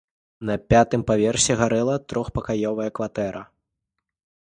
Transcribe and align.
На 0.49 0.53
пятым 0.73 1.01
паверсе 1.09 1.53
гарэла 1.59 1.95
трохпакаёвая 2.13 2.87
кватэра. 3.01 3.43